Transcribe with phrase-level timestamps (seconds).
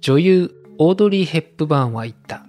[0.00, 2.46] 女優オードリー・ヘップバーンは言った。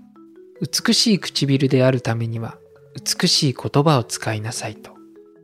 [0.62, 2.58] 美しい唇であるためには
[2.96, 4.92] 美しい言葉を使いなさいと。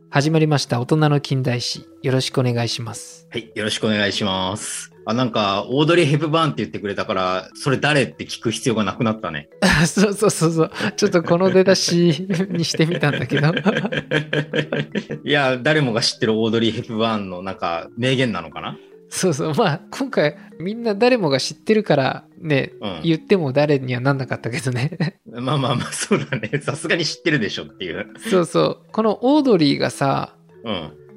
[0.09, 1.85] 始まりました大人の近代史。
[2.03, 3.27] よろしくお願いします。
[3.29, 4.93] はい、よろしくお願いします。
[5.05, 9.49] あ、なんか、オードリー・ヘプバーンって言ってくれたから、それ誰って聞く必要がなくなったね。
[9.85, 10.71] そうそうそうそう。
[10.95, 13.53] ちょっとこの出だしにしてみたんだけど。
[15.25, 18.77] いや、誰もが知ってるオードリー・ヘプバーンのなんか、名言なのかな？
[19.09, 19.53] そうそう。
[19.55, 23.01] まあ、今回みんな誰もが知ってるからね、うん。
[23.03, 25.19] 言っても誰にはなんなかったけどね。
[25.25, 26.59] まあまあまあ、そうだね。
[26.61, 28.07] さすがに知ってるでしょっていう。
[28.29, 28.79] そうそう。
[28.91, 30.73] このオードリーがさ、うん。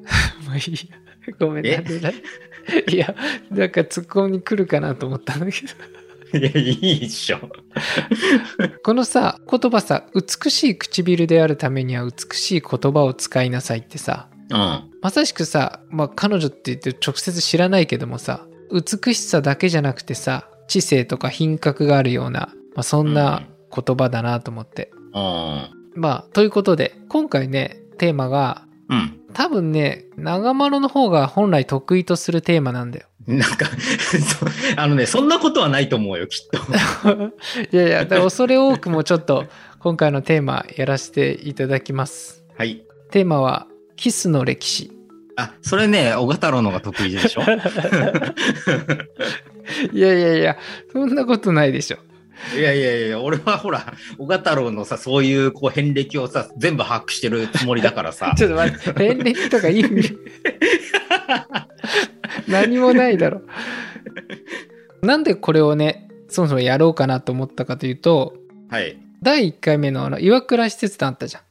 [0.47, 1.35] まあいいや。
[1.39, 3.15] ごめんえなんでだいや、
[3.51, 5.63] なんかツッコミに来るかなと思ったんだけ
[6.33, 6.39] ど。
[6.39, 7.39] いや、いいっしょ。
[8.85, 14.91] このさ、言葉さ、美しい唇であるためには美しい言葉を使いなさいってさ、うん。
[15.01, 23.43] まさしくさ、まあ彼女って言って直接知らないけどもさ、美しさだけじゃなくてさ、知性とか品格があるような、まあ、そんな
[23.75, 24.93] 言葉だなと思って。
[25.13, 25.69] うん。
[25.95, 29.21] まあ、ということで、今回ね、テーマが、うん。
[29.33, 33.07] 多分ね、長丸の方が本来得意とするテーマなんだよ。
[33.27, 33.67] なんか
[34.77, 36.59] あのね、そんなことはないと思うよ、きっと。
[37.71, 39.45] いやいや、だから恐れ多くもちょっと
[39.79, 42.45] 今回のテーマやらせていただきます。
[42.57, 42.83] はい。
[43.11, 43.67] テーマは、
[44.01, 44.91] キスの歴史。
[45.37, 47.43] あ、それね、小太郎のが得意でしょ？
[49.93, 50.57] いやいやいや、
[50.93, 51.99] そんなことないでしょ。
[52.57, 58.35] いやいやいや、俺はほら、小太郎のさ、そういうこう遍歴をさ、全部把握してるつもりだからさ。
[58.39, 60.17] ちょっと待って、遍歴とか意味、
[62.49, 63.43] 何もないだろ。
[65.03, 68.35] なんでこれをね、そもそもやろうかなと思ったかというと、
[68.71, 68.97] はい。
[69.23, 71.43] 第1回目のあの岩倉施設団あったじゃん。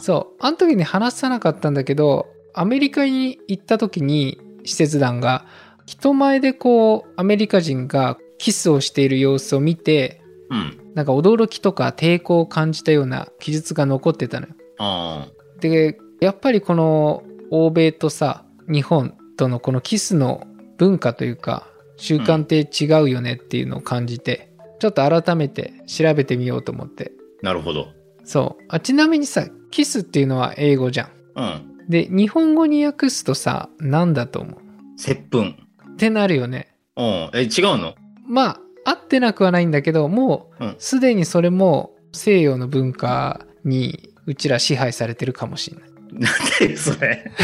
[0.00, 0.36] そう。
[0.40, 5.46] あの時に話さなかったんだけど、アメリカに行った時に施設団が
[5.86, 10.78] 人前でこうアメリカ人がキスをしている様子を見てうん。
[10.94, 14.54] なんか驚きとか抵抗を感じたような記述が残ってたのよ。
[14.78, 15.26] あ
[15.60, 20.46] で、やっぱりこの欧米とさ、日本とのこのキスの
[20.76, 21.66] 文化というか
[21.96, 27.12] 習慣って違うよねっていうのを感じて、ちょっと改めて調べてみようと思って。
[27.42, 27.46] あ。
[27.46, 27.88] なるほど。
[28.24, 28.64] そう。
[28.68, 31.08] あちなみにさ、キスっていうのは英語じゃん。
[31.34, 31.88] うん。
[31.88, 34.56] で、日本語に訳すとさ、なんだと思う？
[34.96, 35.56] 接吻。
[35.92, 36.74] ってなるよね。
[36.96, 37.30] うん。
[37.34, 37.94] え、違うの？
[38.26, 45.90] まあ、合ってなくはないんだけど、もうんう、すでにそれも西洋の文化にうちら支配されてるかもしれない。
[46.12, 47.30] なんでそれ？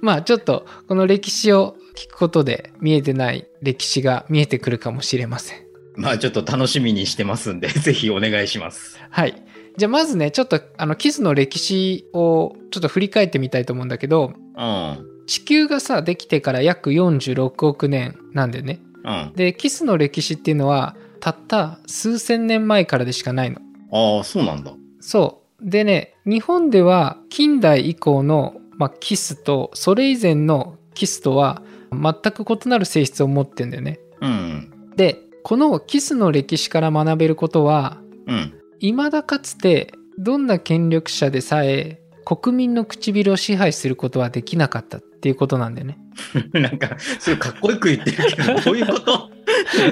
[0.00, 5.58] まあ、ちょっと、この歴史を聞くことで見えてない歴史が見えてくるかもしれません。
[5.96, 8.98] まあちょっと楽しみにしてますんで、 ぜひお願いします。
[9.10, 9.42] はい。
[9.76, 15.06] じゃあまずね、ちょっとあのキスの歴史をちょっと振り返ってみたいと思うんだけど、うん。
[15.26, 18.80] 地球がさ、できてから約46億年なんだよね。
[19.04, 19.32] うん。
[19.34, 23.60] でキスの歴史っていうのはたった数千年前からでしかないの
[23.92, 24.72] ああ、そうなんだ。
[25.00, 31.62] そうでね日本では近代以降の、まあ、キスとそれ以前のキスとは
[31.92, 34.92] 全く異なる性質を持ってんだよねうん。
[34.96, 38.54] でこのキスの歴史から学べることはうん。
[38.80, 45.98] 未だかつてどんな権力者でさえ国民の唇を支配することはできなかったっていうことなんだよね
[46.52, 49.30] なんか、それかっこよく言ってるけど、 どういうこと？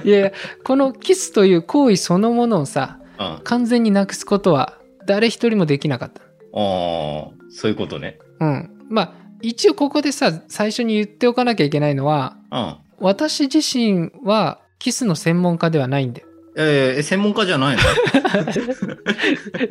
[0.05, 0.33] いやいや
[0.65, 3.25] このキスという行為そのものをさうん。
[3.27, 6.23] あ完全になくすことは誰一人もできなかった。
[6.23, 6.25] あ、
[7.51, 8.19] そういうことね。
[8.41, 8.71] うん。
[8.89, 12.75] まあ、一応ここでさ、最初に言っておかなきゃいけないのは、うん。
[13.01, 16.27] 私自身はキスの専門家ではないんだよ。
[16.61, 17.83] えー、専門家じゃないの？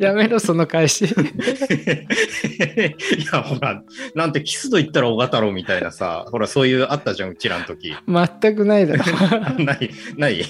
[0.00, 1.04] やめろ、その返し。
[1.04, 1.08] い
[3.30, 3.82] や、ほら、
[4.14, 7.94] なんてキスと言ったら小太郎みたいなさ、ほら、そういうあったじゃん、うちらの時。
[8.06, 9.04] 全くないだろ。
[9.64, 10.42] ない、ない？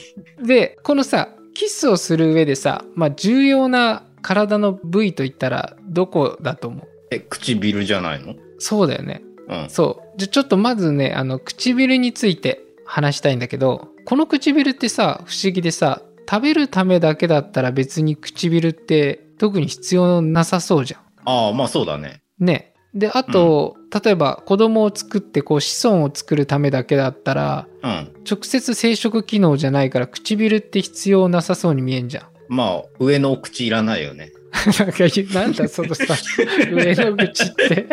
[0.43, 6.89] で、このさ、キスをする上でさ、まあ、重要な体の部位といったらどこだと思う？
[7.11, 8.37] え、唇じゃないの？
[8.59, 9.23] そうだよね。
[9.49, 9.67] うん。
[9.71, 10.19] そう。
[10.19, 22.23] じゃ、ちょっとまずね、あの、唇について話したいんだけど、この唇ってさ、不思議でさ、食べるためだけだったら別に唇って特に必要なさそうじゃああ、まあそうだね。
[22.41, 22.47] ん。
[22.47, 22.73] ね。
[22.95, 28.11] で、あと、例えば子供を作ってこう子孫を作るためだけだったら、うん。
[28.27, 32.25] 直接生殖機能じゃないから唇って必要なさそうに見えんじゃん。
[32.49, 34.33] まあ、上のお口いらないよね。
[34.81, 36.05] なんかなんだそのさ、
[36.73, 37.87] 上の口って。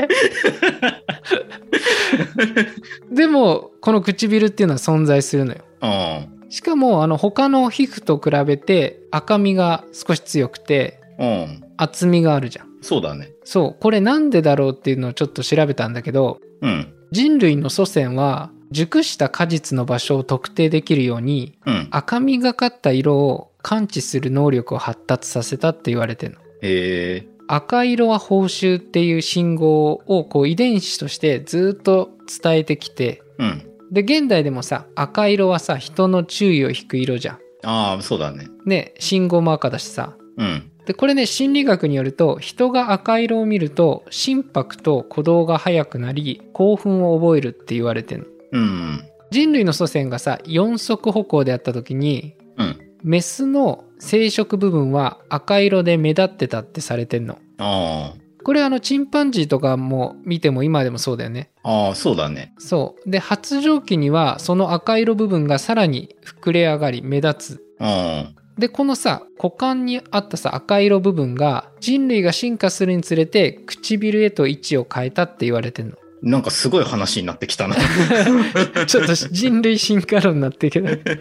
[3.12, 5.60] でも、この唇っていうのは存在するのよ。
[5.86, 6.50] うん。
[6.52, 11.64] しかも、あの、他の皮膚と比べて赤みが少し強くて、うん。
[11.78, 12.68] 厚みがあるじゃん。
[12.82, 13.32] そうだね。
[13.44, 16.94] そう、これなんでだろうっていうのをちょっと調べたんだけど、うん。
[17.12, 21.88] 人類の祖先は熟した果実の場所を特定できるように、うん。
[21.92, 26.40] 赤みがかった色を感知する能力を発達させたって言われてるの。
[26.62, 27.28] へえ。
[27.48, 32.10] 赤色は報酬っていう信号をこう遺伝子としてずっと
[32.44, 33.75] 伝えてきて、うん。
[33.95, 37.39] で、現代でもさ、赤色はさ、人の注意を引く色じゃん。
[37.63, 38.50] ああ、そうだね。
[38.65, 40.18] ね、信号も赤だしさ。
[40.38, 40.69] うん。
[40.86, 48.59] で、これね、心理学によると、人が赤色を見ると、心拍と鼓動が速くなり、興奮を覚えるって言われてるの。
[48.59, 49.03] うん。
[49.31, 52.77] 人類の祖先がさ、四足歩行であった時に、うん。
[53.01, 57.38] メスの生殖部分は赤色で目立ってたってされてんの。
[57.59, 58.13] あ
[58.45, 61.50] これあの、チンパンジーとかも見ても今でもそうだよね。
[61.63, 61.88] あ。
[61.88, 62.53] ああ、そうだね。
[62.59, 63.09] そう。
[63.09, 67.63] で、発情期には、その赤色部分がさらに膨れ上がり、目立つ。
[67.80, 75.94] あで、このさ、股間にあったさ、赤色部分が、人類が進化するにつれて、唇へと位置を変えたって言われてんの。
[75.94, 76.06] あ。
[76.21, 77.75] なんかすごい話になってきたな。
[78.86, 81.15] ちょっと人類進化論になってるけど。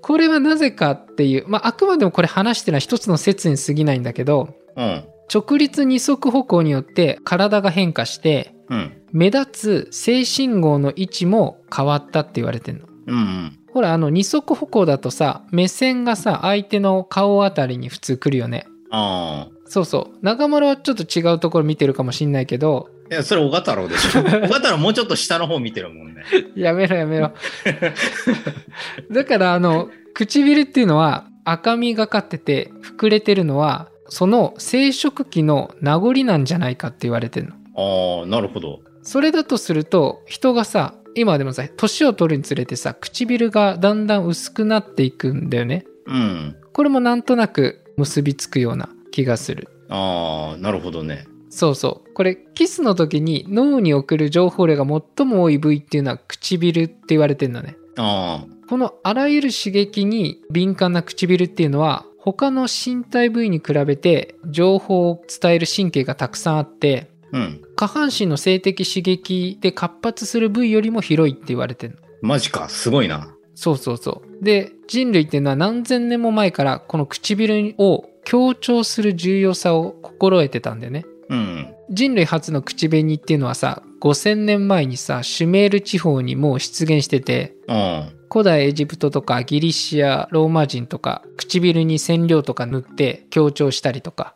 [0.00, 5.04] これはなぜかっていう、まあ、あくまでもこれ話してるのは一つの説に過ぎないんだけど、うん。
[5.32, 8.92] 直立二足歩行によって体が変化して、うん。
[9.12, 12.86] 目立つ性信号の位置も変わったって言われてんの。
[13.06, 13.58] うん。
[13.72, 18.66] ほら、あの二足歩行だとさ、目線がさ、相手の顔あたりに普通来るよね。
[18.90, 19.56] ああ。
[19.68, 20.18] そうそう。
[20.24, 24.22] 中丸はちょっと違うところ見てるかもしんないけど、いや、それ、小太郎でしょ。
[24.48, 26.24] 小太郎もうちょっと下の方見てるもんね。
[26.56, 27.32] やめろやめろ。
[29.12, 37.54] だからあの、唇っていうのは赤みがかってて膨れてるのは、その生殖期の名残なんじゃないかって言われてるの。
[37.76, 38.80] ああ、なるほど。
[39.02, 45.86] それだとすると、人がさ、今でもさ、年を取るにつれてさ、唇がだんだん薄くなっていくんだよね。
[46.06, 46.56] うん。
[46.72, 49.68] これもなんとなく結びつくような気がする。
[49.88, 51.26] ああ、なるほどね。
[51.48, 52.12] そうそう。
[52.12, 54.84] これ、キスの時に脳に送る情報量が
[55.16, 57.76] 最も多い部位っていうのは唇って言われてるのね。
[57.96, 67.38] あこのあらゆる刺激に敏感な唇っていうのは、他の身体部位に比べて情報を伝える神経がたくさんあって、あ。
[67.38, 67.62] うん。
[67.76, 72.00] 下半身の性的刺激で活発する部位よりも広いって言われてるの。
[72.22, 72.68] マジか。
[72.68, 73.32] すごいな。
[73.54, 74.44] そうそうそう。
[74.44, 81.04] で、人類っていうのは何千年も前からこの唇を強調する重要さを心得てたんだよね。
[81.28, 81.74] うん。
[81.90, 94.34] 人類初の口紅っていうのはさ、5000年前にさ、シュメール地方にもう出現してて、あ古代エジプトとかギリシア、ローマ人とか、唇に染料とか塗って強調したりとか。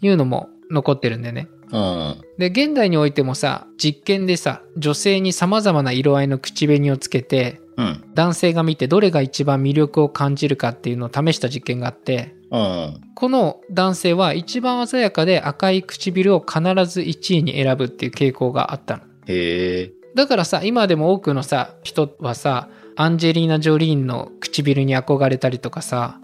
[0.00, 1.48] いうのも残ってるんだよね。
[1.72, 7.82] あで、現代においてもさ、実験でさ、女性に様々な色合いの口紅をつけて、あ。
[7.82, 8.04] うん。
[8.14, 12.34] 男性が見てどれが一番魅力を感じるかっていうのを試した実験があって。
[12.50, 19.02] この男性は一番鮮やかで赤い唇を必ず1位に選ぶっていう傾向があったの。
[19.26, 19.92] へえ。
[20.14, 22.68] だからさ、今でも多くのさ、人はさ、
[23.00, 26.18] アンジェリーナ・ジョリーンの唇に憧れたりとかさ、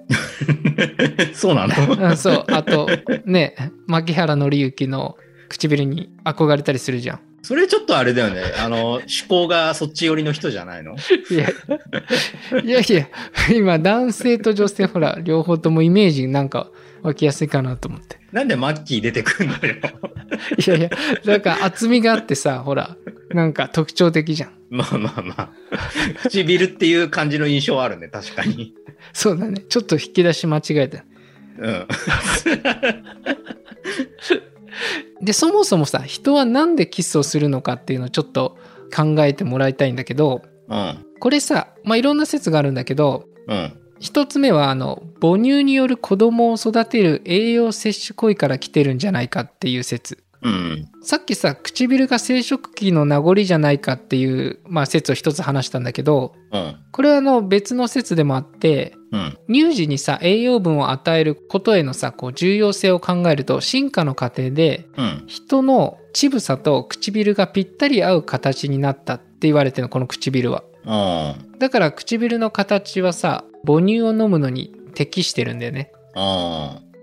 [1.33, 2.09] そうなの？
[2.11, 2.89] うんそう、あと、
[3.25, 3.55] ね、
[3.87, 5.17] 牧原紀之の
[5.49, 7.21] 唇に憧れたりするじゃん。
[7.43, 8.43] それちょっとあれだよね。
[8.59, 10.97] あの、思考がそっち寄りの人じゃないの？
[11.31, 11.49] いや、
[12.65, 13.09] いやいや、
[13.55, 16.71] 今男性と女性ほら、両方ともイメージなんか
[17.05, 18.19] 湧きやすいかなと思って。
[18.33, 19.61] なんでマッキー出てくんのよ。
[20.67, 20.91] いやいや、
[21.27, 22.97] なんか厚みがあってさ、ほら、
[23.29, 24.53] なんか特徴的じゃん。
[24.71, 25.51] まあまあまあ。
[26.23, 28.09] 唇っていう感じの印象はあるね。
[28.09, 28.75] 確かに。
[29.13, 29.61] そうだね。
[29.69, 31.05] ちょっと引き出し間違えた。
[31.59, 31.87] うん。
[35.21, 38.57] で、そもそもさ、人はなんでキスをするのかっていうのをちょっと
[38.95, 41.05] 考えてもらいたいんだけど、うん。
[41.21, 43.73] これさ、まあ、いろんな説があるんだけど、うん。
[44.05, 50.23] 一つ目は、あの、母乳による子供を育てる栄養摂取行為から来てるんじゃないかっていう説。
[50.43, 50.91] うん。
[51.01, 56.77] さっきさ、唇が生殖期の名残じゃないかっていう、まあ、説を一つ話したんだけど、うん。
[56.93, 59.39] これはあの別の説でもあって、うん。
[59.49, 65.25] 乳児にさ、栄養分を与えることへのさ、こう重要性を考えると、進化の過程で、うん。
[65.29, 70.63] 人の乳房と唇がぴったり合う形になったって言われてるの、この唇は。
[70.87, 75.91] あだから唇の形はさ、母乳を飲むのに適してるんだよね。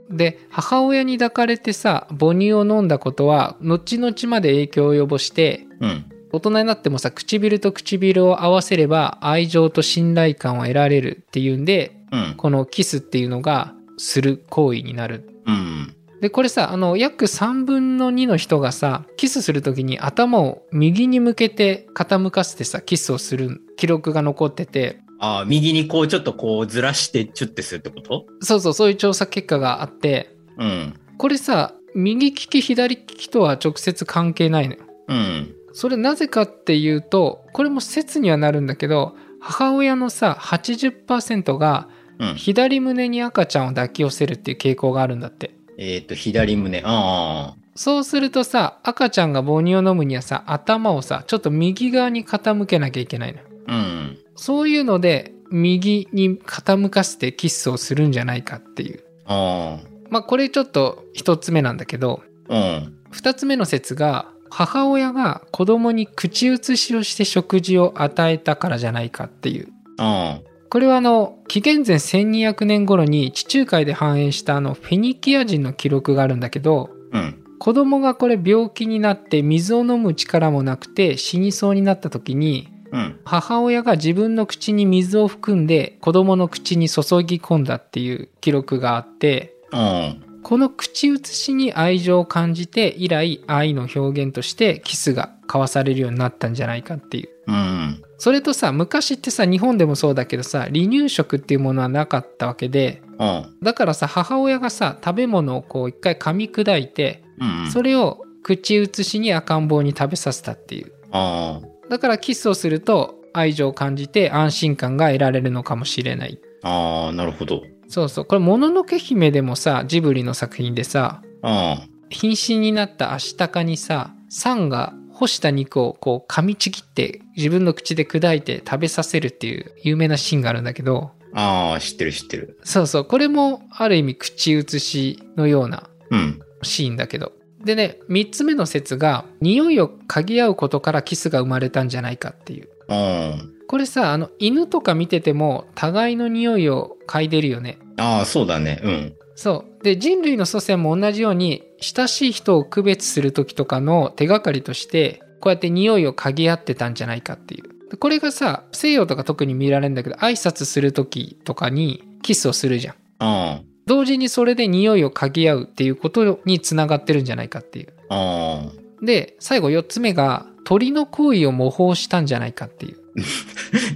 [0.10, 5.86] で、母親に抱かれてさ、母乳を飲んだことは、後々まで影響を及ぼして、あ。
[5.86, 6.06] うん。
[6.34, 12.34] 大人になってもさ、唇と唇を合わせれば愛情と信頼感を得られるっていうんで、うん。
[12.38, 15.30] このキスっていうのがする行為になる。
[15.46, 15.96] うん。
[16.22, 28.26] で、これさ、あの、約3分の2の人がさ、キスするときに頭を右に向けて傾かせてさ、キスをする記録が残ってて、ああ、右にこうちょっとこうずらしてチュッてするってこと？
[28.42, 30.94] そうそう、そういう調査結果があって、うん。
[31.18, 34.82] これさ、右利き左利きとは直接関係ないのよ。
[35.08, 35.56] うん。
[35.74, 42.36] それなぜかっていうと、これも説にはなるんだけど、母親のさ、80%がうん。
[42.36, 45.56] 左胸に赤ちゃんを抱き寄せるっていう傾向があるんだって。
[45.78, 46.82] えっ、と、左胸。
[46.86, 53.40] あそうするとさ、赤ちゃんが母乳を飲むにはさ、頭をさ、ちょっと右側に傾けなきゃいけないの。
[53.68, 54.18] うん。
[54.36, 59.04] そういうので、右に傾かせてキスをするんじゃないかっていう。
[59.26, 62.56] あまあこれちょっと一つ目なんだけど、あ。
[62.56, 62.98] うん。
[63.10, 69.70] 二つ目の説が、母親が子供に口移しをして食事を与えたからじゃないかっていう。
[69.98, 70.40] あ
[70.72, 77.20] これはあの、紀元前1200年頃に地中海で繁栄したあの、フェニキア人の記録があるんだけど、あ。
[77.20, 77.44] うん。
[77.60, 83.20] 子供がこれ病気になって水を飲む力もなくて死にそうになった時に、うん。
[83.26, 97.30] 母親が自分の口に水を含んで子供の口に注ぎ込んだっていう記録があって、あこの口移しに愛情を感じて以来愛の表現としてキスが交わされるようになったんじゃないかっていう。
[97.48, 97.52] あ。
[97.52, 98.04] うん。
[98.18, 107.64] それとさ、昔ってさ、日本でもそうだけどさ、離乳食っていうものはなかったわけで、あだからさ、母親がさ、食べ物をこう一回噛み砕いて、あ。
[107.64, 107.72] うん。
[107.72, 110.92] それを口移しに赤ん坊に食べさせたっていう。
[111.12, 116.40] あだからキスをすると愛情を感じて安心感が得られるのかもしれない。
[116.64, 116.70] あ。
[116.70, 117.64] ああ、なるほど。
[117.92, 118.26] そうそう。
[118.26, 131.72] これ、もののけ姫でもさ、ジブリの作品でさ、あ瀕死になったアシタカにさ、サンが干した肉をこう噛みちぎって自分の口で砕いて食べさせるっていう有名なシーンがあるんだけど、あ。
[131.72, 132.58] ああ、知ってる知ってる。
[132.64, 133.06] そうそう。
[133.06, 136.40] これもある意味口移しのようなうん。
[136.64, 137.34] シーンだけど。
[137.64, 142.70] でね、三つ目の説が、匂いを嗅ぎ合うことからキスが生まれたんじゃないかっていう。
[142.88, 143.36] あ
[143.72, 147.78] これさ、あの、犬とか見てても、互いの匂いを嗅いでるよね。
[147.96, 148.18] あ。
[148.18, 148.82] ああ、そうだね。
[148.84, 149.14] うん。
[149.36, 149.84] そう。
[149.86, 157.90] で、人類の祖先も同じように、親しい人を区別する時とかの手がかりとして、こうやって匂いを嗅ぎ合ってたんじゃないかっていう。
[157.90, 162.96] でこれがさ、西洋とか特に見られるんだけど、挨拶する時とかにキスをするじゃん。
[163.20, 167.94] あ同時にそれで匂いを嗅ぎ合うっていうことにつながってるんじゃないかっていう。
[168.10, 168.66] あ。
[168.68, 173.01] あで、最後4つ目が、鳥の行為を模倣したんじゃないかっていう。
[173.18, 173.22] あ。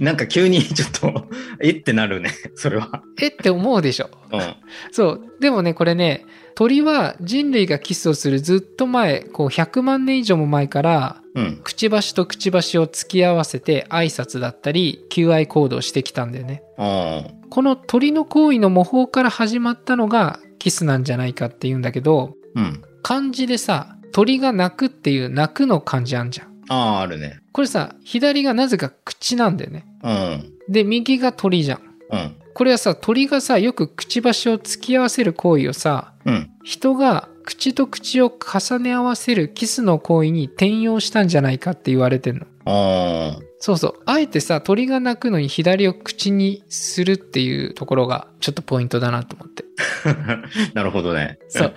[0.00, 1.28] なんか急にちょっと、
[1.60, 2.30] えってなるね。
[2.54, 3.02] それは。
[3.20, 4.40] えって思うでしょうん。
[4.92, 5.22] そう。
[5.40, 11.60] でもね、これね、鳥は人類がキスをするずっと前、こう100万年以上も前から、うん。
[11.62, 16.62] くちばしとくちばしを突き合わせて挨拶だったり、求愛行動をしてきたんだよね。
[16.78, 22.60] あこの鳥の行為の模倣から始まったのがキスなんじゃないかっていうんだけど、あ。
[22.60, 22.82] うん。
[23.02, 26.55] 漢字でさ、鳥が鳴くっていう鳴くの漢字あんじゃん。
[26.68, 27.40] ああ、あるね。
[27.52, 29.86] これさ、左がなぜか口なんだよね。
[30.02, 30.52] うん。
[30.68, 31.80] で、右が鳥じゃん。
[32.10, 32.36] うん。
[32.54, 36.50] これはさ、鳥がさ、よくくちばしを突き合わせる行為をさ、うん。
[36.64, 42.46] 人が口と口を重ね合わせるキスの行為に転用したんじゃないかって言われてるの。
[42.68, 43.94] あそうそう。
[44.06, 49.64] あえてさ、鳥が鳴くのに左を口にするっていうところがちょっとポイントだなと思って。
[50.04, 50.42] あ。
[50.74, 51.38] なるほどね。
[51.48, 51.74] そう。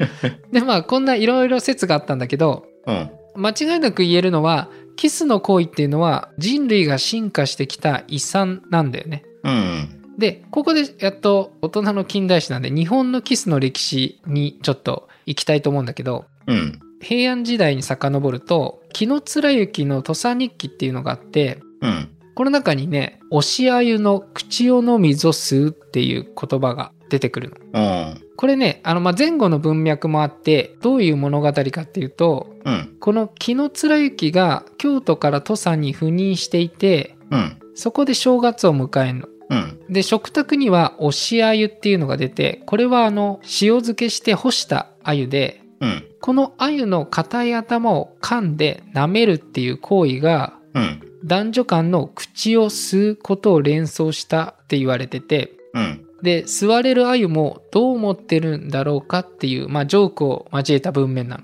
[0.51, 3.09] で、まあ、こんないろいろ説があったんだけど、うん。
[3.35, 4.69] 間違いなく言えるのは、
[4.99, 9.23] キスの行為っていうのは人類が進化してきた遺産なんだよね。
[9.45, 10.17] うん。
[10.17, 16.79] で、ここでやっと大人の近代史なんで、日本のキスの歴史にちょっと行きたいと思うんだけど、うん。
[16.99, 22.09] 平安時代に遡ると、紀貫之の土佐日記っていうのがあって、うん。
[22.35, 27.55] この中にね、押しあゆの口をのみぞ吸うっていう言葉が出てくるの。
[27.73, 28.21] うん。
[28.37, 32.95] これね、あの、まあ、前後の文脈もあって、どういう物語かっていうと、うん。
[32.99, 37.57] この紀貫之が京都から土佐に赴任していて、うん。
[37.75, 39.27] そこで正月を迎えるの。
[39.49, 39.79] うん。
[39.89, 46.03] で、食卓には押しあゆっていうのが出て、これはあの、塩漬けして干したあゆで、うん。
[46.21, 51.01] このあゆの硬い頭を噛んで舐めるっていう行為が、うん。
[51.25, 56.05] 男女間の口を吸うことを連想したって言われてて、うん。
[56.21, 61.43] で、吸われるあゆもどう思ってるんだろうかっていう、まあ、ジョークを交えた文面なの。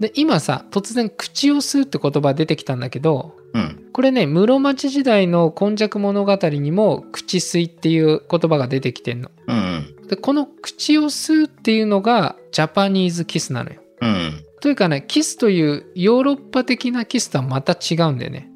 [0.00, 3.88] で、今さ、突然口を吸うって言葉出てきたんだけど、うん。
[3.92, 9.30] これね、室町時代の今昔物語にも口吸いっていう言葉が出てきてんの。
[9.46, 9.96] うん。
[10.08, 13.80] で、この口を吸うっていうのがジャパニーズキスなのよ。
[14.00, 14.44] うん。
[14.60, 18.50] というかね、キスというヨーロッパ的なキスとはまた違うんだよね。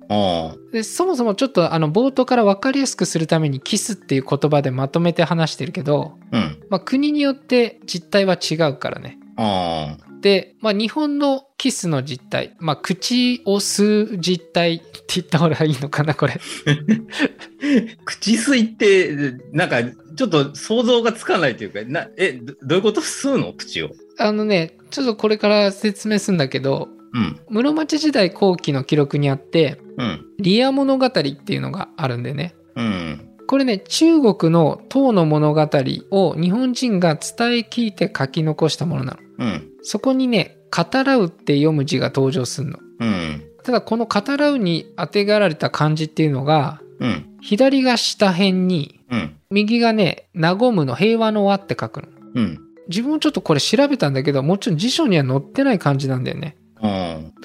[0.73, 6.59] で、そもそもちょっとあの冒頭から分かりやすくするためにキスっていう言葉でまとめて話してるけど、うん。
[6.71, 9.19] まあ国によって実態は違うからね。
[10.21, 14.85] で、まあ日本のキスの実態、まあ口を吸う実態って
[15.17, 16.41] 言った方がいいのかな、これ。
[18.05, 19.83] 口吸いって、なんか、
[20.17, 23.01] ちょっと想像がつかないというか、な、え、どどういうこと？
[23.01, 23.53] 吸うの？
[23.53, 23.91] 口を。
[24.19, 27.41] あのね、ちょっとこれから説明するんだけど、うん。
[27.51, 30.25] 室町時代後期の記録にあって、うん。
[30.39, 32.55] リア物語っていうのがあるんでね。
[32.77, 33.29] うん。
[33.47, 35.69] これね、中国の唐の物語
[36.11, 37.21] を日本人が伝え
[37.69, 39.47] 聞いて書き残したものなの。
[39.47, 39.69] うん。
[39.83, 42.79] そこにね、語らうって読む字が登場するの。
[43.01, 43.43] うん。
[43.63, 47.27] ただこの語らうに当てがられた漢字っていうのが、うん。
[47.43, 49.37] 左が下辺に、うん。
[49.51, 52.09] 右がね、和むの平和の和って書くの。
[52.37, 52.61] うん。
[52.89, 56.57] 自分もちょっとこれ調べたんだけど、もちろん辞書には載ってない漢字なんだよね。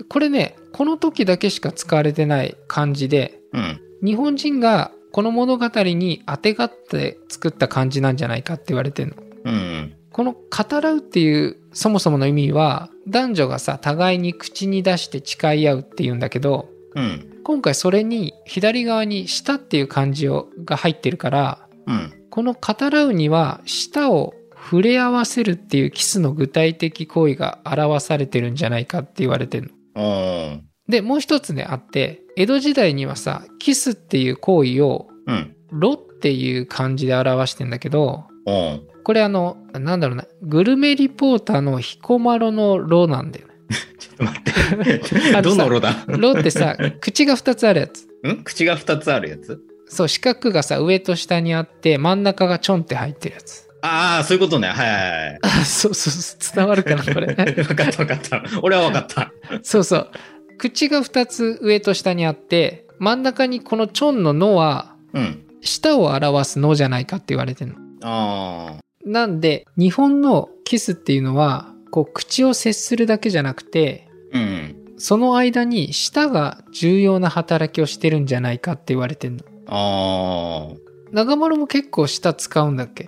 [0.03, 3.81] これね、この時だけしか使われてない漢字で、うん。
[4.03, 9.23] 日本人がこの物語に当てがって作った漢字なんじゃないかって言われてるの。
[9.45, 9.93] うん。
[10.11, 17.41] この語らうっていうそもそもの意味は、男女がさ、互いに口に出して誓い合うっていうんだけど、うん。
[17.43, 22.13] 今回それに左側に舌っていう漢字をが入ってるから、うん。
[22.29, 24.33] この語らうには舌を
[24.69, 29.76] 触れ合わせるっていうキスの具体的行為が表されてるんじゃないかって言われてるの。
[29.97, 30.63] うん。
[30.87, 35.55] で、もう一つね、あって、江戸時代にはさ、キスっていう行為を、うん。
[35.71, 38.81] ロっていう漢字で表してんだけど、うん。
[39.03, 43.53] これあの、なんだろうな、グルメリポーターの彦摩呂のロなんだよね。
[43.99, 45.41] ちょっと待って。
[45.41, 46.05] どのロだ？
[46.07, 48.07] ロってさ、 口が二つあるやつ。
[48.27, 48.43] ん？
[48.43, 49.59] 口が二つあるやつ？
[49.89, 53.66] そう、四角がさ、上と下にあって、真ん中がちょんって入ってるやつ。
[53.81, 54.67] ああ、そういうことね。
[54.69, 55.39] はいはいはい。
[55.41, 57.27] あ、 そうそうそう、伝わるかな、これ。
[57.35, 58.43] 分かった分かった。
[58.61, 59.31] 俺は分かった。
[59.63, 60.09] そうそう。
[60.57, 65.43] 口が二つ上と下にあって、真ん中にこのちょんののは、うん。
[65.61, 67.77] 舌を表すのじゃないかって言われてるの。
[68.03, 68.83] ああ。
[69.05, 74.75] なんで、日本のキスっていうのは、こう、口を接するだけじゃなくて、うん。
[74.97, 79.39] その間に舌が重要な働きをしてるんじゃないかって言われてるの。
[79.67, 80.75] ああ。
[81.11, 83.07] 長丸も結構舌使うんだっけ？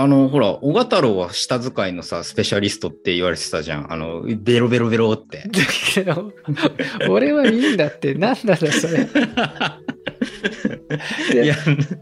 [0.00, 3.92] あの、ほら、小賀太郎は舌使いのさ、スペシャリストって言われてたじゃん。
[3.92, 5.44] あの、ベロベロベロって。
[5.46, 5.60] だ
[5.94, 6.32] けど、
[7.10, 9.06] 俺はいいんだって、なんだろ、それ。
[11.42, 11.54] いや、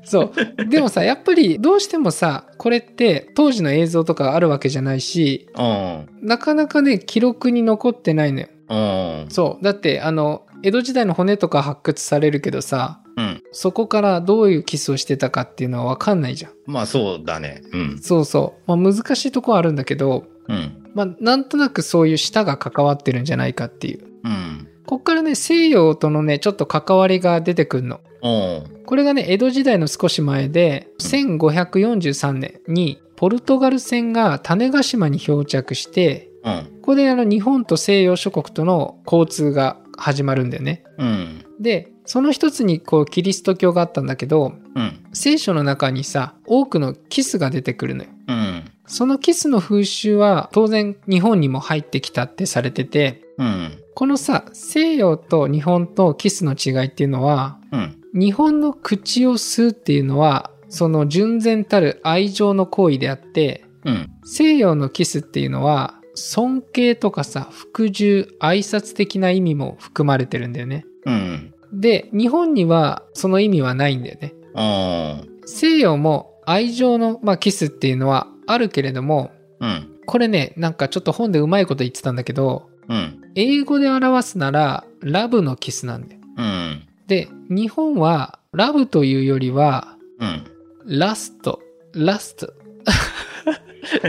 [0.04, 0.66] そう。
[0.66, 6.08] でもさ、やっぱりどうしてもさ、これって当時の映像とかあるわけじゃないし、うん。
[6.22, 8.48] なかなかね、記録に残ってないのよ。
[8.68, 9.26] うん。
[9.28, 9.64] そう。
[9.64, 13.42] だって、あの、江戸時代の骨とか発掘されるけどさ、うん。
[13.50, 16.52] そこからどういうキスをしてたかっていうのはわかんないじゃん。
[16.66, 17.62] まあそうだね。
[17.72, 17.98] うん。
[17.98, 18.76] そうそう。
[18.76, 20.90] まあ難しいとこはあるんだけど、うん。
[20.94, 24.04] まあなんとなくそういう舌が関わってるんじゃないかっていう。
[24.24, 24.68] うん。
[24.86, 28.00] こっからね、西洋とのね、ちょっと関わりが出てくるの。
[28.22, 28.84] うん。
[28.86, 36.64] これがね、江戸時代の少し前で、1543年にポルトガル船が種子島に漂着して、うん。
[36.80, 40.84] ここであの日本と西洋諸国との交通が始まるんだよね。
[40.98, 41.44] うん。
[41.60, 45.04] で、その一つにこうキリスト教があったんだけど、うん。
[45.12, 48.10] 聖書の中にさ、多くのキスが出てくるのよ。
[48.28, 48.64] うん。
[48.86, 53.78] そのキスの風習は当然日本にも入ってきたってされてて、うん。
[53.94, 58.00] このさ、西洋と日本とキスの違いっていうのは、うん。
[58.14, 64.10] 日本の口を吸うっていうのは、その純然たる愛情の行為であって、うん。
[64.24, 70.86] 西洋のキスっていうのは、尊敬とかさ、服従、挨拶的な意味も含まれてるんだよね。
[71.04, 71.54] うん。
[71.72, 74.34] で、日本にはその意味はないんだよね。
[74.54, 79.66] あ西洋も愛情の、まあ、キスっていうのはあるけれども、あ。
[79.66, 79.94] うん。
[80.06, 83.20] これね、なんかちょっと本でうまいこと言ってたんだけど、うん。
[83.34, 86.20] 英語で表すなら、ラブのキスなんだよ。
[86.38, 86.88] うん。
[87.06, 90.44] で、日本は、ラブというよりは、うん。
[90.86, 91.60] ラスト、
[91.92, 92.54] ラスト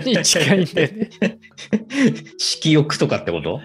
[0.05, 1.09] に 近いんだよね。
[2.37, 3.59] 色欲とかってこと？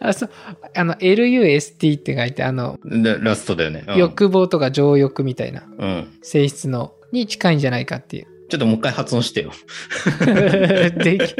[0.00, 0.30] あ、そう、
[0.74, 3.84] あの、LUST って書いて、あの、でラストだよね。
[3.86, 6.08] うん、欲望とか情欲みたいなうん。
[6.22, 8.26] 性質の、に近いんじゃないかっていう。
[8.48, 9.52] ちょっともう一回発音してよ。
[11.04, 11.34] でき、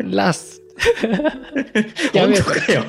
[0.00, 0.62] ラス
[2.14, 2.84] やめよ本当かよ。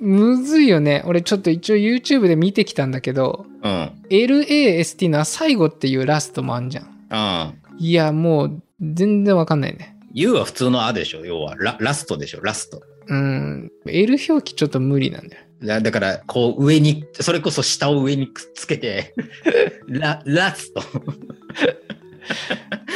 [0.00, 1.02] むずいよね。
[1.06, 3.90] 俺ちょっと一応 YouTube で見てきたんだけど、うん。
[4.08, 6.84] LAST のは最後っていうラストもあんじゃん。
[7.10, 7.52] ああ。
[7.78, 9.96] いや、もう全然わかんないね。
[10.14, 11.76] U は普通のあでしょ要はラ。
[11.80, 12.82] ラストでしょラスト。
[13.08, 13.72] うん。
[13.86, 15.42] L 表記ちょっと無理なんだよ。
[15.62, 19.14] だだから、こう上に、それこそ下を上にくっつけて、
[19.86, 20.82] ラ、ラスト。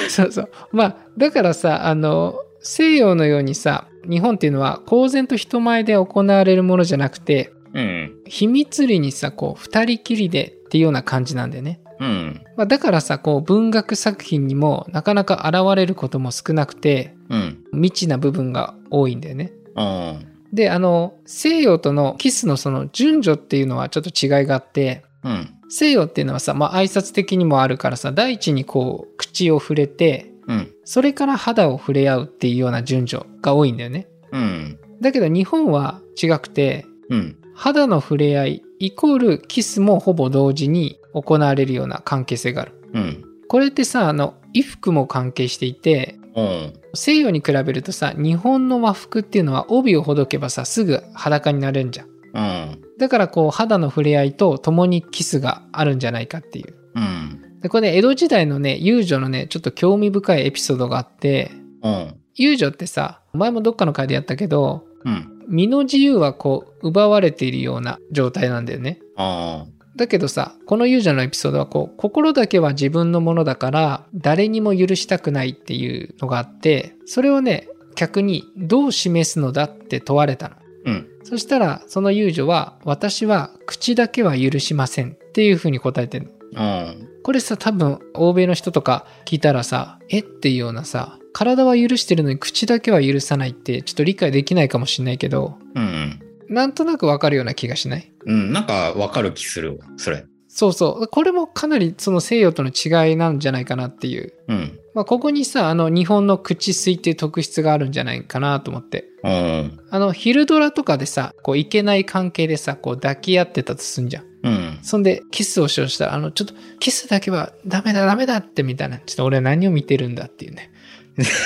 [0.09, 0.50] そうそう。
[0.72, 8.16] まあ、だからさ、あの、西洋のようにさ、日本っていうのは公然と人前で行われるものじゃなくて、うん。
[8.26, 11.81] 秘密裏にさ、こう、二人きりでっていうような感じなんだよね。
[12.00, 12.42] うん。
[12.57, 17.64] まあ、だからさ、こう、文学作品にもなかなか現れることも少なくて、うん。
[17.72, 19.52] 未知な部分が多いんだよね。
[19.76, 20.26] うん。
[20.52, 25.48] で、あの、西洋とのキスのその順序っていうのはちょっと違いがあって、うん。
[25.68, 30.72] 西洋っていうのはさ、まあ挨拶的にもあるからさ、第一にこう、口を触れて、うん。
[30.85, 34.09] それから肌を触れ合うっていうような順序が多いんだよね。
[34.32, 34.78] うん。
[35.00, 37.37] だけど日本は違くて、うん。
[37.54, 42.72] 肌の触れ合いイコールキスもほぼ同時に行われるような関係性がある。
[42.92, 43.24] うん。
[43.48, 46.72] これってさ、あの、衣服も関係していて、うん。
[46.94, 52.09] 西洋に比べるとさ、日本の和服っていうのは帯をほどけばさ、すぐ裸になれるんじゃん。
[52.35, 52.82] うん。
[52.98, 56.74] だからこう肌の触れ合いと共にキスがあるんじゃないかっていう。
[56.94, 57.45] うん。
[57.66, 61.50] で、これね、江戸時代のね、遊女のね、ちょっと興味深いエピソードがあって、
[61.83, 62.14] うん。
[62.37, 65.42] 遊女ってさ、前もどっかの回でやったけど、うん。
[65.48, 69.00] 身の自由はこう、奪われているような状態なんだよね。
[69.16, 80.57] あだけどさ、この遊女のエピソードはこう、心だけは自分のものだから、誰にも許したくないっていうのがあって、それをね、客にどう示すのだって問われたの。
[80.85, 81.09] うん。
[81.24, 86.31] そしたら、その遊女は、私は口だけは許しませんっていうふうに答えてるの。
[86.52, 87.15] うん。
[87.27, 96.21] これさ、多分、欧米の人とか聞いたらさ、えっていうようなさ、体は許してるのに口だけは許さないって、ちょっと理解できないかもしれないけど、うん。
[96.49, 98.12] なんとなくわかるような気がしない？
[98.27, 98.53] うん。
[98.53, 99.85] なんかわかる気するわ。
[99.97, 100.25] それ。
[100.47, 101.09] そうそう。
[101.09, 104.33] これもかなりその西洋との違いなんじゃないかなっていう。
[104.47, 104.79] うん。
[104.95, 109.05] まあ、ここにさ、あの、日本の口水っていう特質があるんじゃないかなと思って。
[109.25, 109.81] うん。
[109.91, 114.25] あの、昼ドラとかでさ、こう、いけない関係でさ、こう、抱き合ってたとすんじゃん。
[114.46, 114.78] うん。
[114.82, 118.98] そんで、キスをしようとしたら、あの、ちょっと、キスだけはダメだ、ダメだってみたいな。
[118.98, 120.70] ちょっと俺は何を見てるんだっていうね。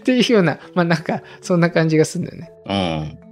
[0.00, 2.52] っていうような、まあなんか、そんな感じがするんだよね。
[2.66, 2.72] う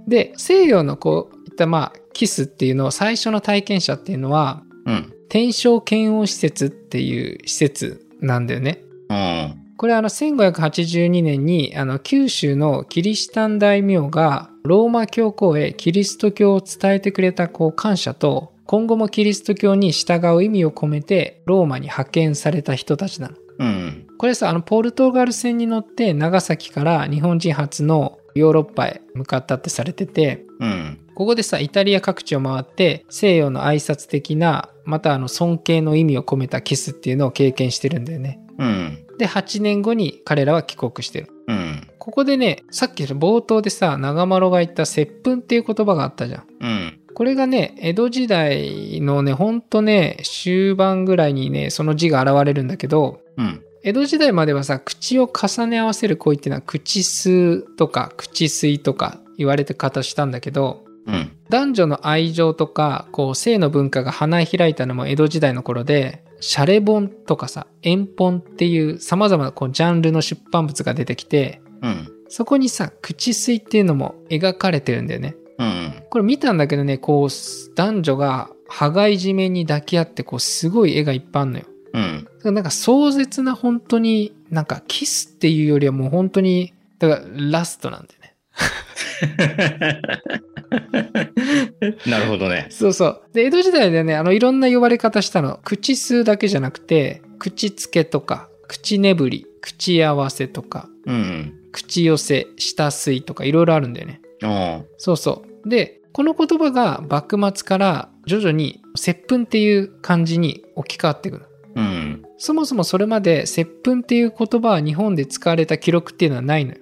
[0.07, 0.09] ん。
[0.09, 5.13] で、西洋のこういったまあ、キスっていうのを最初の体験者っていうのは、うん。
[5.29, 8.81] 天正検温施設っていう施設なんだよね。
[9.09, 9.55] うん。
[9.77, 23.35] これあの1582年にあの九州のキリシタン大名がローマ教皇へキリスト教を伝えてくれたこう感謝と今後もキリスト教に従う意味を込めてローマに派遣された人たちなの。
[23.57, 24.07] うん。
[24.19, 30.99] これさ、あのポルトガル船に乗って長崎から日本人初のヨーロッパへ向かったってされてて、うん。
[31.15, 38.39] ここでさ、イタリア各地を回って西洋の挨拶的な、またあの尊敬の意味を込めたキスっていうのを経験してるんだよね。
[38.59, 39.07] うん。
[39.17, 41.29] で、8年後に彼らは帰国してる。
[41.47, 41.88] うん。
[41.99, 46.43] ここでね、さっきの冒頭でさ、長丸が言った接吻っていう言葉があったじゃん。
[46.61, 46.99] うん。
[47.13, 53.61] これがね、江戸時代のね、ほんとね、終盤ぐらいにね、その字が現れるんだけど、うん。
[53.83, 61.31] 江戸時代まではさ、口を重ね合わせる行為っていうのは、口吸とか口水とか言われて方したんだけど、うん。
[61.49, 72.11] 男女の愛情とか、こう、性の文化が花開いたのも江戸時代の頃で、シャレ本とかさ、円本っていう様々なこうジャンルの出版物が出てきて、うん。
[72.29, 75.35] そこにさ、口水っていうのも描かれてるんだよね。
[75.57, 76.03] うん。
[76.09, 77.29] これ見たんだけどね、こう、
[77.75, 81.65] 男女が羽交い締めに抱き合って、こう、すごい絵がいっぱいあるのよ。
[81.93, 82.27] うん。
[82.53, 88.35] なんか壮絶な本当に、なんかキスっていうよりはもう本当に、だからラストなんだよね。
[92.07, 92.67] なるほどね。
[92.69, 93.21] そうそう。
[93.33, 95.59] で、江戸時代でね、あの、いろんな呼ばれ方したの。
[95.63, 101.58] 口吸うだけじゃなくて、口つけとか、口ねぶり、口合わせとか、うん。
[101.71, 104.21] 口寄せ、舌吸いとかいろいろあるんだよね。
[104.43, 105.69] あそうそう。
[105.69, 111.45] で、この言葉が幕末から徐々に接吻っていう漢字に置き換わっていくの。
[111.45, 111.49] あ。
[111.75, 112.25] うん。
[112.37, 116.77] そもそもそれまで接吻っていう言葉は日本で使われた記録っていうのはないのよ。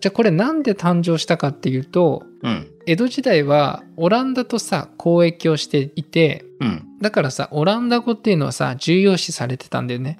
[0.00, 2.70] じゃあこれなんで誕生したかっていうと、うん。
[2.86, 6.84] 江戸時代はオランダとさ、交易をしていて、うん。
[7.00, 10.18] だからさ、オランダ語っていうのはさ、重要視されてたんだよね。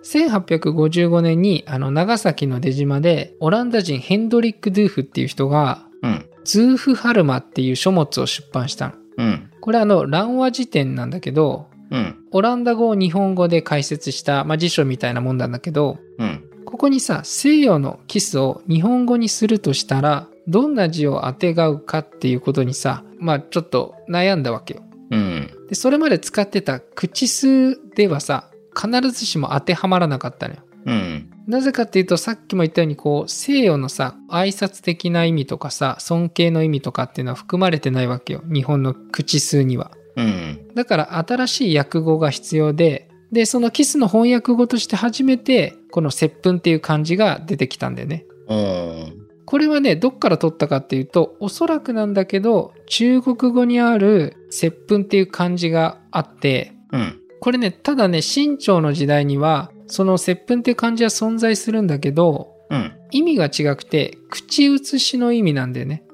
[0.00, 5.90] あ1855年にあの長崎の出島でオランダ人ヘンドリック・ドゥーフっていう人があ。
[6.02, 6.26] うん。
[6.44, 8.94] ズーフ・ハルマっていう書物を出版したの。
[9.18, 9.50] うん。
[9.60, 12.16] これあの乱和辞典なんだけど、うん。
[12.30, 16.44] オランダ語を日本語で解説した、まあ、辞書みたいなもんなんだけど、うん。
[16.64, 24.82] ここにさ、西洋のキスを日本語にするとしたら、どんな字をあてがうかっていうことにさ、まあちょっと悩んだわけよ。
[25.10, 25.50] うん。
[25.68, 30.60] で、それまで使ってた口数ではさ、必ずしも当てはまらなかったのよ。
[30.86, 31.30] うん。
[31.46, 38.42] なぜかっていうと、さっきも言ったように、こう、西洋のさ、挨拶的な意味とかさ、尊敬の意味とかっていうのは含まれてないわけよ。
[38.46, 39.90] 日本の口数には。
[40.16, 40.68] うん。
[40.74, 48.24] だから新しい訳語が必要で、で、そのキスの翻訳語として初めて、この接吻っていう漢字が出てきたんだよね。
[48.48, 49.26] うん。
[49.44, 57.19] これはね、どっから取ったかっていうと、おそらくなんだけど、中国語にある接吻っていう漢字があって、うん。
[57.40, 62.92] これね、ただね、清朝の時代には、その接吻って漢字は存在するんだけど、うん。
[63.10, 66.04] 意味が違くて、口移しの意味なんだよね。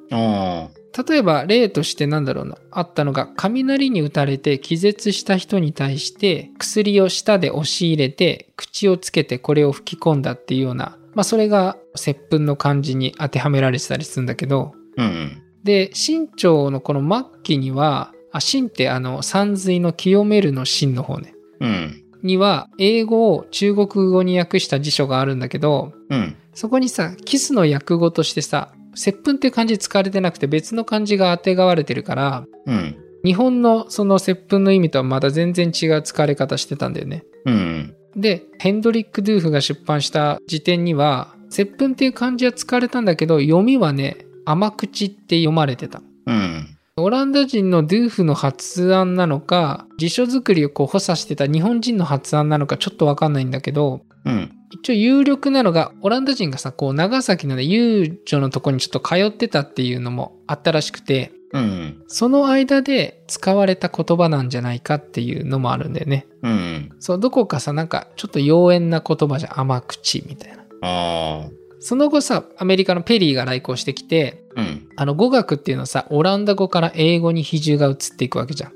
[1.09, 15.43] 例えば例としてなんだろうな、あったのが、雷に打たれて気絶した人に対して薬を舌で押し入れて口をつけてこれを吹き込んだっていうような、まあそれが接吻の漢字に当てはめられてたりするんだけど、うん。
[15.65, 21.35] で、清朝のこの末期には、あ、清ってあの、山水の清めるの清の方ね。
[21.61, 22.03] うん。
[22.23, 26.37] には、英語を中国語に訳した辞書があるんだけど、うん。
[26.55, 32.97] そこにさ、キスの訳語としてさ、接吻って漢字使われてなくて別の漢字が当てがわれてるから、うん。
[33.25, 37.25] 日本のその接吻の意味とはまた全然違う使われ方してたんだよね。
[37.45, 37.95] うん。
[38.17, 46.03] で、ヘンドリック・ドゥーフが出版した時点には、接吻っていう漢字は使われたんだけど、読みはね、甘口って読まれてた。
[46.27, 46.76] うん。
[46.99, 54.51] オランダ人のドゥーフの発案なのか、辞書作りをこう補佐してた日本人の発案なのかちょっとわかんないんだけど、うん。
[54.71, 62.03] 一応有力なのが、オランダ人がさ、こう長崎のね、遊女のとこにちょっと通ってたっていうのもあったらしくて、うん。
[62.07, 66.27] その間で使われた言葉なんじゃないかっていうのもあるんだよね。
[66.43, 66.91] うん。
[66.99, 70.65] そう、どこかさ、なんかちょっと妖艶な言葉じゃん甘口みたいな。
[70.81, 71.66] ああ。
[71.87, 74.89] その後さ、アメリカのペリーが来航してきて、うん。
[74.97, 78.73] あの語学っていうのはさ、オランダ語から英語に比重が移っていくわけじゃん。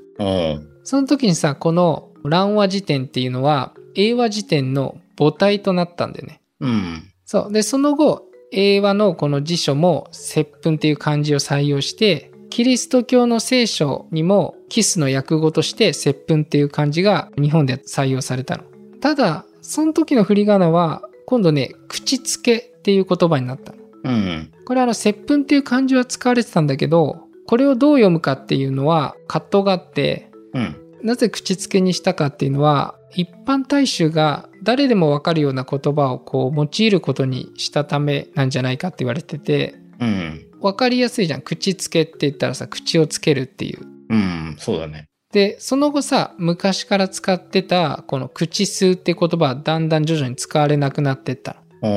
[0.85, 6.41] その時にさ、この乱和辞典っていうのは、英和辞典の母体となったんだよね。
[6.61, 7.03] うん。
[7.25, 7.51] そう。
[7.51, 18.63] で、その後、英和のこの辞書も、接吻っていう漢字を採用して、キリスト教の聖書にも、キスの訳語として、接吻っていう漢字が日本で採用されたの。
[19.01, 23.79] ただ、その時の振り仮名は、今度ね、口つけっていう言葉になったの。
[24.03, 24.51] うん。
[24.65, 30.75] これあの、接吻っていう漢字は使われてたんだけど、これをどう読むかっていうのは葛藤があって、うん。
[31.03, 40.47] なぜ口つけにしたかっていうのは、一般大衆が誰でもわかるような言葉をこう用いることにしたためなんじゃないかって言われてて、うん。
[40.61, 41.41] わかりやすいじゃん。
[41.41, 43.79] 口つけって言ったらさ、口をつけるっていう。
[44.09, 44.55] うん。
[44.59, 45.07] そうだね。
[45.31, 51.87] で、その後さ、昔から使ってた、この口吸うって言葉はだんだん徐々に使われなくなってったう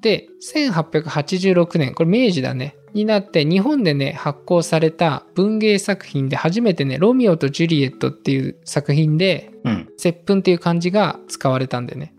[0.00, 2.76] で、1886年、これ明治だね。
[2.94, 9.88] になって、日本でね、発行された文芸作品で初めてね、ロミオとジュリエットっていう作品で、うん。
[9.96, 12.14] 接吻っていう漢字が使われたんだよね。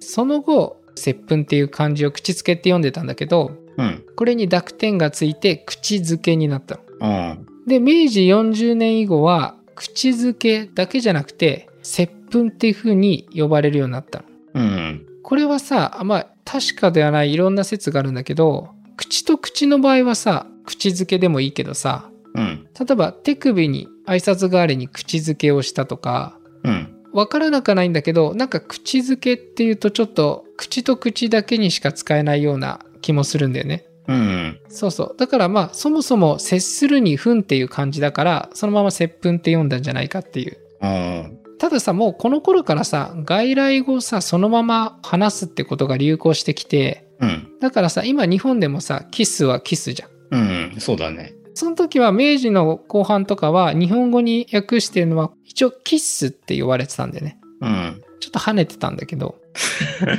[0.00, 4.04] その後、接吻っていう漢字を口つけって読んでたんだけど、うん。
[4.16, 7.36] これに濁点がついて口づけになったの。
[7.66, 14.24] で、明治40年以後は、口づけだけじゃなくて、接吻っていう風に呼ばれるようになったの。
[14.54, 15.06] うん。
[15.22, 22.66] これはさ、まあ、確かではないいろんな説があるんだけど、口と口の場合はさ、口づけでもいいけどさ、うん。
[22.78, 26.94] 例えば手首に挨拶代わりに口づけをしたとか、うん。
[27.12, 33.84] わからなくはないんだけど、なんか口づけっていうとちょっと口と口だけにしか使えないような気もするんだよね。
[34.08, 34.60] うん。
[34.68, 35.16] そうそう。
[35.16, 40.58] だからまあそもそも接するにふんっていう感じだから、そのまま接吻って読んだんじゃないかっていう。
[40.82, 40.86] お
[41.28, 47.48] うたださ、もうこの頃からさ、外来語をさ、そのまま話すってことが流行してきて、うん。
[47.60, 50.10] だからさ、今日本でもさ、キスはキスじゃん。
[50.30, 50.80] うん。
[50.80, 51.34] そうだね。
[51.54, 57.40] その時は明治の後半とかは日本語に訳してるのは一応キッスって言われてたんでね。
[57.60, 58.00] うん。
[58.20, 59.38] ちょっと跳ねてたんだけど。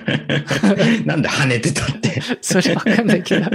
[1.05, 2.21] なんで跳ねてたって。
[2.41, 3.45] それわかんないけど。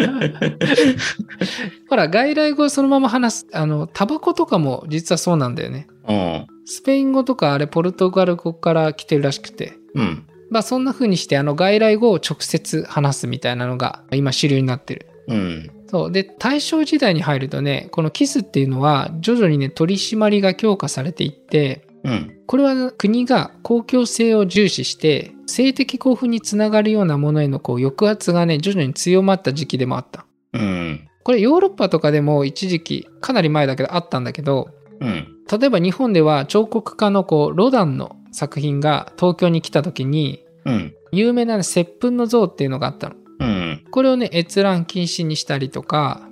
[1.88, 3.46] ほら、外来語をそのまま話す。
[3.52, 5.86] あの、タバコとかも実はそうなんだよね。
[6.08, 6.46] うん。
[6.66, 9.74] スペイン語とかあれポルトガル語から来てるらしくて。
[9.94, 10.24] うん。
[10.50, 15.06] まあそんな風にしてあの外来語を直接話すみたいなのが今主流になってる。
[15.28, 15.70] うん。
[15.88, 16.12] そう。
[16.12, 22.36] で、大正時代に入るとね、このキスっていうのは徐々にね、取り締まりが強化されていって、うん。
[22.46, 30.26] これは国が公共性を重視して、性的興奮につながるようなものへのこう抑圧がね、徐々に強まった時期でもあった。
[30.52, 31.08] うん。
[31.24, 34.68] これヨーロッパとかでも一時期、かなり前だけどあったんだけど、
[35.00, 35.26] うん。
[35.50, 40.94] 例えば日本では彫刻家のこう、ロダンの作品が東京に来た時に、うん。
[41.12, 43.16] 有名なね接吻の像っていうのがあったの。
[43.40, 43.84] うん。
[43.90, 46.28] これをね、閲覧禁止にしたりとか。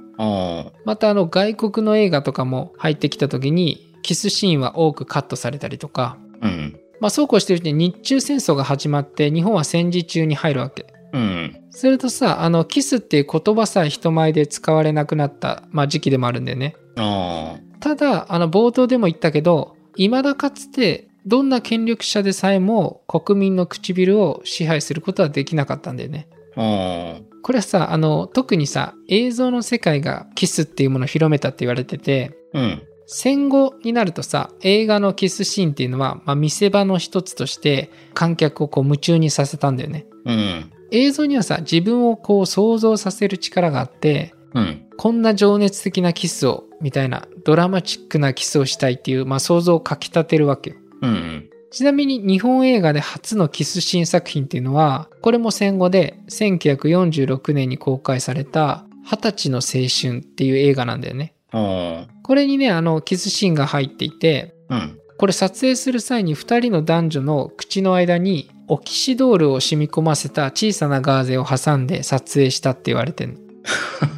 [0.85, 6.80] またあの外国の映画とかも入ってきた時に、キスシーンは多くカットされたりとか、うん。
[7.00, 10.86] まあそうこうしてるうちに日中戦争が始まって日本は戦時中に入るわけ。
[11.12, 11.56] うん。
[11.70, 16.76] するとさ、あの、キスっていう言葉さえ人前で使われなくなった、まあ時期でもあるんだよね。
[16.96, 26.28] あただ、あの、冒頭でも言ったけど、未だかつて、どんな権力者でさえも国民の唇を支配することはできなかったんだよね。
[26.54, 32.82] これはさ、あの、特にさ、映像の世界がキスっていうものを広めたって言われてて、うん。
[33.14, 40.07] 戦後になるとさ、映画のキスシーンっていうのは、まあ、見せ場の一つとして観客をこう夢中にさせたんだよね。
[40.25, 40.72] うん。
[40.90, 44.87] 映像にはさ、自分をこう想像させる力があって、うん。
[44.96, 50.77] こんな情熱的なキスを、みたいな、ドラマチックなキスをしたいっていう、まあ想像をかき立てるわけよ。
[51.03, 51.51] うんうん。
[51.70, 61.35] ちなみに日本映画で初のキスシーン作品っていうのは、これも戦後で1946年に公開された二十歳の青春っていう映画なんだよね。
[61.53, 64.98] おーこれにね、あの、キスシーンが入っていて、うん。
[65.18, 73.38] これ撮影する際に2人の男女の口の間にオキシドールを染み込ませた小さなガーゼを挟んで撮影したって言われてる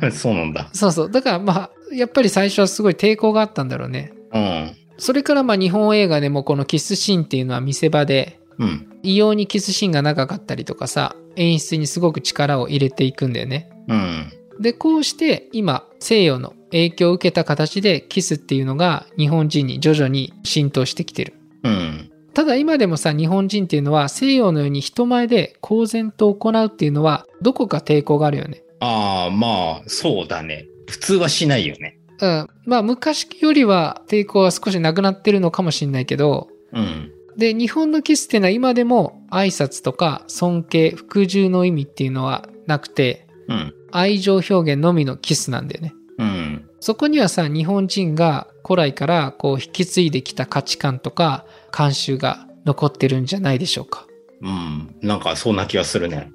[0.01, 0.71] の そうなんだ。
[0.73, 4.73] そうそうだからまあやっぱり最初はすごい抵抗があったんだろうねうん。
[4.97, 8.87] それからまあ日本映画でもこのキスシーンっていうのは見せ場でうん。
[9.03, 14.33] 異様にキスシーンが長かったりとかさ演出にすごく力を入れていくんだよねうん。
[14.59, 22.11] でこうして今西洋の影響を受けた形でキスっていうのが日本人に徐々に浸透してきてるうん。
[22.35, 28.65] ただ今でもさ日本人っていうのは西洋のように人前で公然と行うっていうのはどこか抵抗があるよね。
[28.81, 30.67] ああ、まあ、そうだね。
[30.89, 31.99] 普通はしないよね。
[32.21, 32.49] うん。
[32.67, 37.13] まあ昔よりは抵抗は少しなくなってるのかもしれないけど、うん。
[37.37, 43.75] で、日本のキスっていうのは今でも挨拶とか尊敬、服従の意味っていうのはなくて、うん。
[43.93, 45.95] 愛情表現のみのキスなんだよね。
[46.19, 46.69] うん。
[46.81, 54.07] そこにはさ、日本人が古来からこう引き継いできた価値観とか慣習が残ってるんじゃないでしょうか。
[54.43, 54.95] うん。
[55.03, 56.31] なんか、そんな気がするね。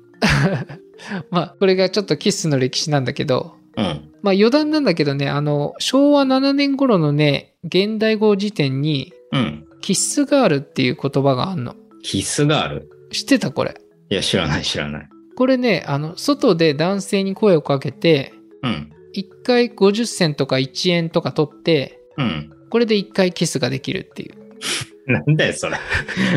[1.31, 3.85] まあ、これがちょっとキスの歴史なんだけど、うん。
[4.21, 9.65] まあ余談なんだけどね、あの、昭和7年頃のね、現代語辞典に、うん。
[9.81, 11.75] キッスガールっていう言葉があんの。
[12.03, 13.75] キスがある知ってたこれ？
[14.09, 15.09] いや、知らない、知らない。
[15.37, 18.91] これね、あの、外で男性に声をかけて、うん。
[19.15, 22.51] 1回50銭とか1円とか取って、うん。
[22.69, 24.33] これで1回キスができるっていう。
[25.11, 25.77] なんだよ、それ。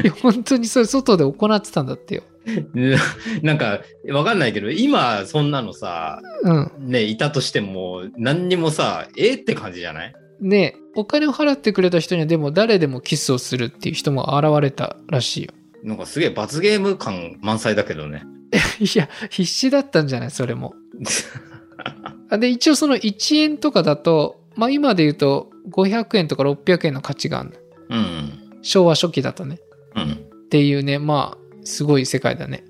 [0.02, 2.22] いや本当にそれ外で行ってたんだってよ。
[3.42, 3.80] なんか、
[4.10, 6.70] わかんないけど、今、そんなのさ、うん。
[6.80, 10.14] ね、いたとしても、何にもさ、えって感じじゃない？
[10.40, 15.52] ねお金を払ってくれた人にはでも誰でもキスをするっていう人も現れたらしいよ。
[15.84, 18.24] なんかすげえ罰ゲーム感満載だけどね。
[18.80, 20.30] いや、必死だったんじゃない？
[20.32, 20.74] それも。
[22.32, 27.50] あで、一応その1円とかだと、まあ今で言うと500円とか600円の価値がある
[27.90, 27.96] の。
[27.96, 28.58] うん。
[28.62, 29.60] 昭和初期だとね。
[29.94, 30.12] うん。
[30.12, 32.64] っていうね、まあ、すごい世界だね。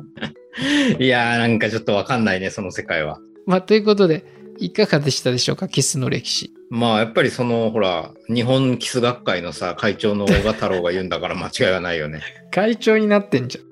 [1.00, 3.18] いやー、なんかちょっとわかんないね、その世界は。
[3.46, 4.24] まあ、ということで、
[4.58, 5.68] いかがでしたでしょうか？
[5.68, 6.50] キスの歴史。
[6.70, 12.20] まあ、やっぱりその、ほら、日本キス学会のさ、会長の大賀太郎が言うんだから間違いはないよね。
[12.50, 13.66] 会長になってんじゃん。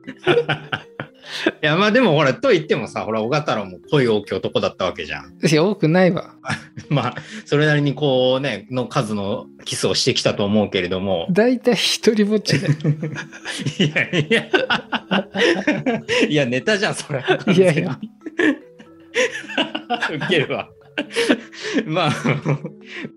[1.63, 5.33] いや、まあでもほら、と言ってもさ、ほら、大賀太郎も恋多き男だったわけじゃん。
[5.47, 6.35] いや、多くないわ。
[6.89, 11.27] まあ、それなりにこうね、の数のキスをしてきたと思うけれども。
[11.31, 12.69] だいたい一人ぼっちで。
[13.79, 14.45] いやいや。
[16.29, 17.25] いや、ネタじゃん、それ。
[17.55, 17.99] いやいや。
[20.13, 20.69] ウケるわ。
[21.87, 22.13] まあ、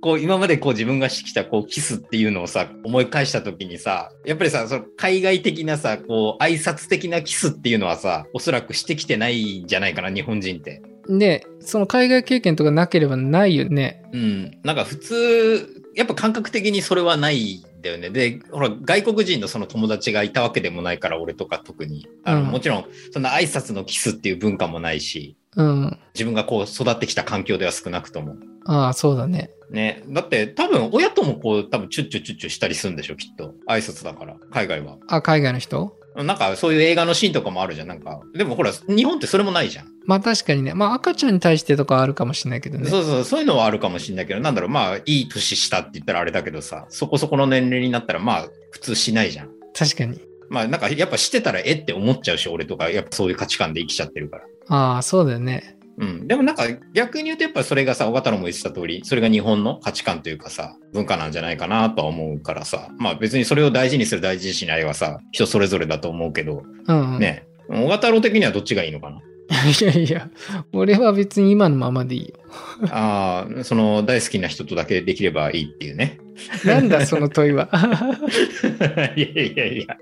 [0.02, 10.82] こう、今までこう自分がしてきたこうキスっていうのをさ、思い返した時にさ、やっぱりさ、その海外的なさ、こう、挨拶的なキスっていうのはさ、おそらくしてきてないんじゃないかな、日本人って。
[11.10, 14.04] ねその海外経験とかなければないよね。
[14.12, 14.52] うん。
[14.64, 18.10] なんか普通、やっぱ感覚的にそれはないんだよね。
[18.10, 22.08] で、ほら、外国人のその友達がいたわけでもないから、俺とか特に。
[22.24, 26.00] あの、うんもちろん、そんな挨拶のキスっていう文化もないし、うん。
[26.14, 28.36] 自分がこう育ってきた環境では少なくとも。
[28.66, 29.50] ああ、そうだね。
[29.72, 30.04] ね。
[30.08, 33.56] だって多分親ともこう多分チュッチュチュッチュしたりするんでしょ、きっと。
[33.68, 34.98] 挨拶だから、海外は。
[35.08, 37.88] あ、海外の人なんかそういう映画のシーンとかもあるじゃん。
[37.88, 38.22] なんか。
[38.34, 39.88] でもほら、日本ってそれもないじゃん。
[40.06, 40.74] まあ確かにね。
[40.74, 42.90] まあ赤ちゃんに対してとかあるかもしれないけどね。
[42.90, 49.50] そうそう、そういうのはあるかもしれないけど、なんだろう、まあ、いい年したって言ったらあれだけどさ、そこそこの年齢になったら、まあ、普通しないじゃん。
[49.74, 50.20] 確かに。
[50.50, 54.44] まあ、なんか、やっぱしてたら、えって思っちゃうし、俺とか、やっぱそういう価値観で生きちゃってるから。
[54.70, 55.78] ああ、そうだよね。
[56.00, 56.28] うん。
[56.28, 67.20] でもなんか、逆に言うと、やっぱそれがさ、小太郎も言ってた通り、それが日本の価値観というかさ、文化なんじゃないかなとは思うからさ、まあ別にそれを大事にする大事にしないはさ、人それぞれだと思うけど、うん、うん。
[67.20, 67.48] ね。
[67.68, 69.20] 小太郎的にはどっちがいいのかな？
[69.50, 70.30] いやいや、
[70.74, 72.36] 俺は別に今のままでいいよ。
[72.92, 76.20] ああ、その大好きな人とだけできればいいっていうね。
[76.66, 77.70] なんだその問いは。
[79.16, 79.98] いやいやいや。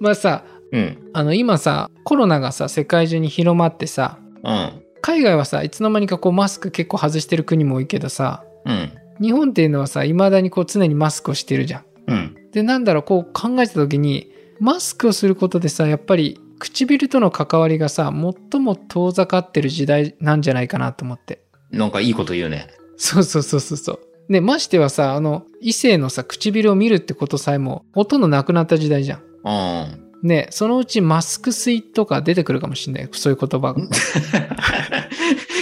[0.00, 0.98] まあさ、うん。
[1.12, 4.70] あの今さ、コロナがさ、世界中に広まってさ、うん。
[5.02, 8.90] 海外はさ、いつの間にかこうマスク結構外してる国も多いけどさ、うん。
[9.20, 11.84] 日本っていうのはさ、未だにこう常にマスクをしてるじゃん。
[12.08, 12.36] うん。
[12.52, 14.30] で、なんだろう、こう考えた時に、
[14.60, 18.12] マスクをすることでさ、やっぱり唇との関わりがさ、
[18.50, 21.44] 最も遠ざかってる時代なんじゃないかなと思って。
[21.70, 22.68] なんかいいこと言うね。
[22.96, 24.00] そうそうそうそうそう。
[24.32, 29.20] で、ましてはさ、あの、異性のさ、唇を見るってことさえも、ほとんどなくなった時代じゃん。
[29.44, 30.04] うん。
[30.22, 33.08] ね、そのうちマスク水とか出てくるかもしれない。
[33.12, 33.82] そういう言葉が。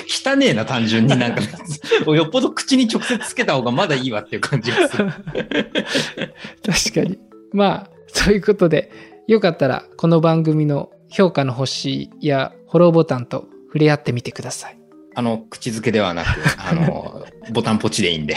[0.07, 1.43] 汚ねえな、単純になんか。
[2.14, 5.11] よっぽど口に直接つけた方がまだいいわっていう感じがする。
[6.64, 7.18] 確かに。
[7.53, 8.93] まあ、そういうことで、
[9.28, 14.78] よかったらこの番組の評価の星やフォローボタンと触れ合ってみてください。
[15.14, 18.36] あの、口づけではなく、 あの、ボタンポチでいいんで。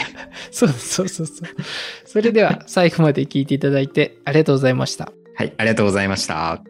[0.50, 1.48] そうそうそうそう。
[2.04, 5.12] それでは最後まで聞いていただいてありがとうございました。
[5.34, 6.62] はい、ありがとうございました。